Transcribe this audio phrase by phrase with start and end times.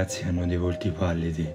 [0.00, 1.46] Ragazzi hanno dei volti pallidi,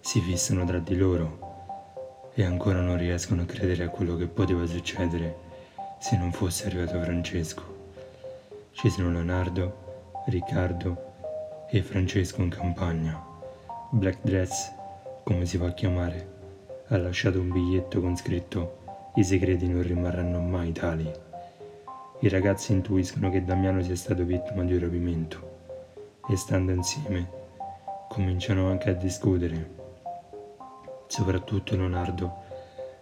[0.00, 4.66] si fissano tra di loro e ancora non riescono a credere a quello che poteva
[4.66, 5.36] succedere
[6.00, 7.62] se non fosse arrivato Francesco.
[8.72, 13.24] Ci sono Leonardo, Riccardo e Francesco in campagna.
[13.90, 14.72] Black Dress,
[15.22, 16.28] come si fa a chiamare,
[16.88, 18.78] ha lasciato un biglietto con scritto
[19.14, 21.08] I segreti non rimarranno mai tali.
[22.18, 25.58] I ragazzi intuiscono che Damiano sia stato vittima di un rapimento
[26.28, 27.37] e stando insieme
[28.08, 29.76] cominciano anche a discutere.
[31.06, 32.46] Soprattutto Leonardo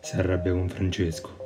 [0.00, 1.36] si arrabbia con Francesco,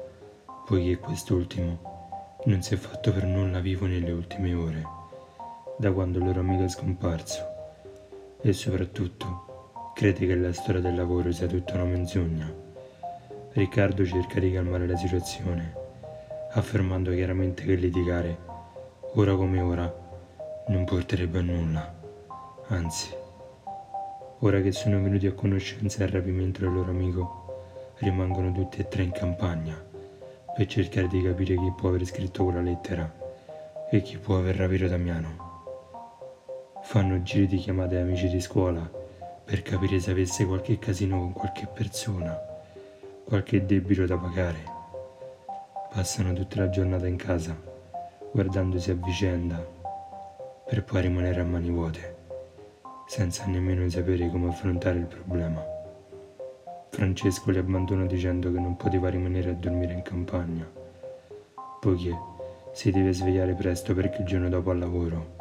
[0.66, 4.83] poiché quest'ultimo non si è fatto per nulla vivo nelle ultime ore,
[5.77, 7.46] da quando il loro amico è scomparso,
[8.41, 12.53] e soprattutto crede che la storia del lavoro sia tutta una menzogna.
[13.53, 15.75] Riccardo cerca di calmare la situazione,
[16.53, 18.38] affermando chiaramente che litigare,
[19.14, 20.08] ora come ora,
[20.69, 21.94] non porterebbe a nulla,
[22.69, 23.19] anzi
[24.42, 29.02] Ora che sono venuti a conoscenza del rapimento del loro amico, rimangono tutti e tre
[29.02, 29.77] in campagna
[30.56, 33.19] per cercare di capire chi può aver scritto quella lettera
[33.91, 35.48] e chi può aver rapito Damiano.
[36.80, 38.80] Fanno giri di chiamate ai amici di scuola
[39.44, 42.34] per capire se avesse qualche casino con qualche persona,
[43.25, 44.64] qualche debito da pagare.
[45.92, 47.54] Passano tutta la giornata in casa,
[48.32, 49.62] guardandosi a vicenda,
[50.66, 52.19] per poi rimanere a mani vuote
[53.11, 55.61] senza nemmeno sapere come affrontare il problema.
[56.91, 60.64] Francesco li abbandonò dicendo che non poteva rimanere a dormire in campagna,
[61.81, 62.16] poiché
[62.70, 65.34] si deve svegliare presto perché il giorno dopo al lavoro,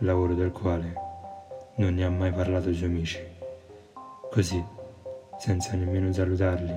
[0.00, 0.92] lavoro del quale
[1.76, 3.20] non ne ha mai parlato ai suoi amici.
[4.30, 4.62] Così,
[5.38, 6.76] senza nemmeno salutarli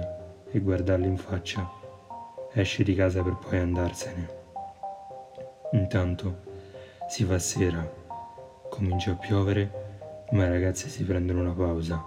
[0.49, 1.69] e guardarli in faccia,
[2.53, 4.29] esce di casa per poi andarsene.
[5.73, 6.37] Intanto
[7.09, 7.85] si fa sera,
[8.69, 9.87] comincia a piovere
[10.31, 12.03] ma i ragazzi si prendono una pausa.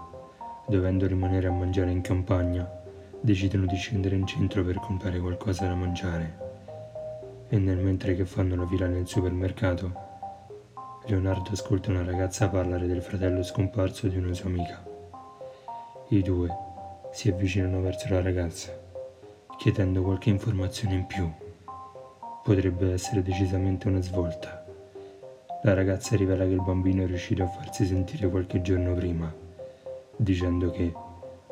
[0.67, 2.69] Dovendo rimanere a mangiare in campagna,
[3.19, 6.37] decidono di scendere in centro per comprare qualcosa da mangiare.
[7.49, 9.91] E nel mentre che fanno la fila nel supermercato,
[11.05, 14.83] Leonardo ascolta una ragazza parlare del fratello scomparso di una sua amica.
[16.09, 16.49] I due
[17.11, 18.71] si avvicinano verso la ragazza,
[19.57, 21.29] chiedendo qualche informazione in più.
[22.43, 24.62] Potrebbe essere decisamente una svolta.
[25.65, 29.33] La ragazza rivela che il bambino è riuscito a farsi sentire qualche giorno prima,
[30.17, 30.91] dicendo che,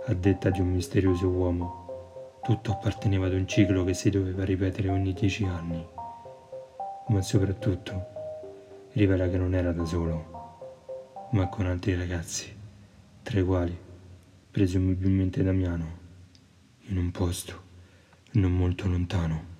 [0.06, 4.90] a detta di un misterioso uomo, tutto apparteneva ad un ciclo che si doveva ripetere
[4.90, 5.82] ogni dieci anni.
[7.08, 8.06] Ma soprattutto
[8.92, 12.54] rivela che non era da solo, ma con altri ragazzi,
[13.24, 13.78] tra i quali
[14.52, 15.86] presumibilmente Damiano,
[16.88, 17.62] in un posto
[18.32, 19.51] non molto lontano.